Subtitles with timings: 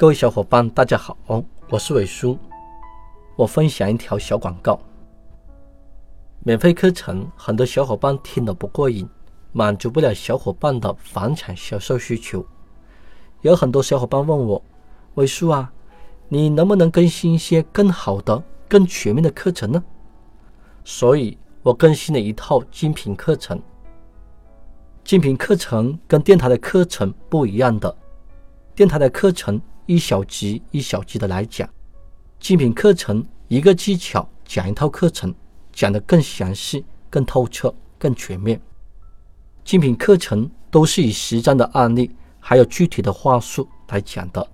[0.00, 1.14] 各位小伙伴，大家好，
[1.68, 2.38] 我是伟叔。
[3.36, 4.80] 我分享一条小广告：
[6.42, 9.06] 免费课程，很多小伙伴听得不过瘾，
[9.52, 12.42] 满足不了小伙伴的房产销售需求。
[13.42, 14.62] 有很多小伙伴问我，
[15.16, 15.70] 伟叔啊，
[16.30, 19.84] 你能不能更新一些更好的、更全面的课程呢？
[20.82, 23.60] 所以我更新了一套精品课程。
[25.04, 27.94] 精品课程跟电台的课程不一样的，
[28.74, 29.60] 电台的课程。
[29.90, 31.68] 一小集一小集的来讲，
[32.38, 35.34] 精品课程一个技巧讲一套课程，
[35.72, 38.62] 讲得更详细、更透彻、更全面。
[39.64, 42.08] 精品课程都是以实战的案例，
[42.38, 44.48] 还有具体的话术来讲的。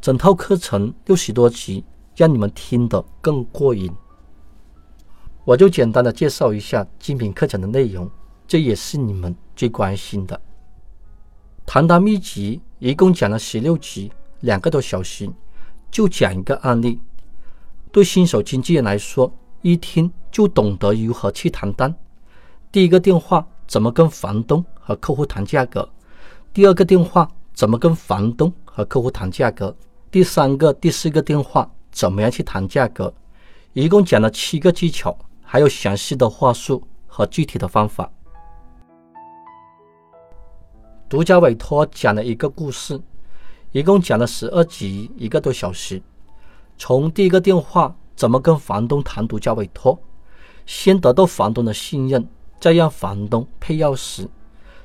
[0.00, 1.84] 整套课程六十多集，
[2.14, 3.92] 让你们听得更过瘾。
[5.44, 8.08] 我就简单的介绍一下精品课程的内容，
[8.46, 10.40] 这也是你们最关心的。
[11.66, 14.12] 谈单秘籍一共讲了十六集。
[14.40, 15.28] 两个多小时
[15.90, 17.00] 就讲一个案例，
[17.90, 19.32] 对新手经纪人来说，
[19.62, 21.94] 一听就懂得如何去谈单。
[22.70, 25.88] 第一个电话怎么跟房东和客户谈价格？
[26.52, 29.74] 第二个电话怎么跟房东和客户谈价格？
[30.10, 33.12] 第三个、第四个电话怎么样去谈价格？
[33.72, 38.10] 一共讲了七个技巧，还有详细的话术和具体的方法。
[41.08, 43.00] 独家委托讲了一个故事。
[43.72, 46.00] 一共讲了十二集，一个多小时。
[46.78, 49.98] 从第一个电话怎么跟房东谈独家委托，
[50.64, 52.26] 先得到房东的信任，
[52.58, 54.26] 再让房东配钥匙。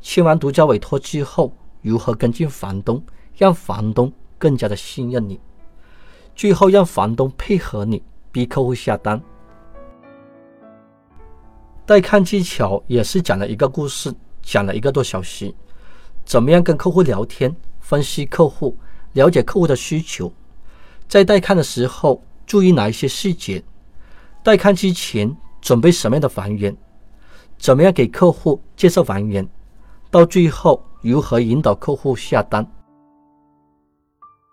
[0.00, 3.02] 签完独家委托之后，如何跟进房东，
[3.36, 5.40] 让房东更加的信任你？
[6.36, 9.20] 最后让房东配合你，逼客户下单。
[11.84, 15.52] 带看技巧也是讲了一个故事，讲了一个多小时，
[16.24, 17.56] 怎么样跟客户聊天？
[17.88, 18.76] 分析客户，
[19.14, 20.30] 了解客户的需求，
[21.08, 23.64] 在带看的时候注意哪一些细节？
[24.42, 26.76] 带看之前准备什么样的房源？
[27.56, 29.48] 怎么样给客户介绍房源？
[30.10, 32.70] 到最后如何引导客户下单？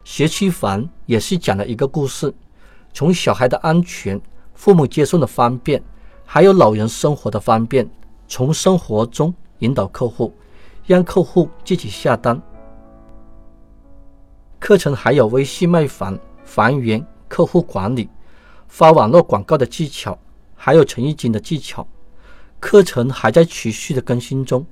[0.06, 2.34] 学区房也是讲了一个故事，
[2.94, 4.18] 从小孩的安全、
[4.54, 5.84] 父母接送的方便，
[6.24, 7.86] 还有老人生活的方便，
[8.30, 10.34] 从生活中引导客户，
[10.86, 12.42] 让客户自己下单。
[14.66, 18.10] 课程还有微信卖房、房源、客户管理、
[18.68, 20.18] 发网络广告的技巧，
[20.56, 21.88] 还有诚意金的技巧。
[22.60, 24.66] 课程还在持续的更新中。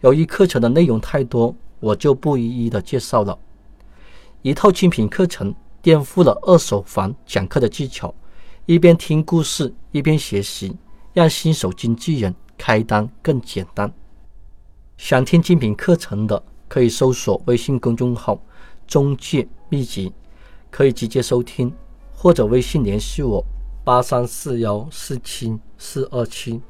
[0.00, 3.38] 由于课程的内容太多，我就不一一的介绍了。
[4.40, 8.14] 一套精品课程颠覆了二手房讲课的技巧，
[8.64, 10.74] 一边听故事一边学习，
[11.12, 13.92] 让新手经纪人开单更简单。
[14.96, 18.40] 想听精品课程的，可以搜索微信公众号。
[18.86, 20.12] 中介秘籍
[20.70, 21.72] 可以直接收听，
[22.12, 23.44] 或者微信联系我：
[23.84, 26.60] 八三四幺四七四二七。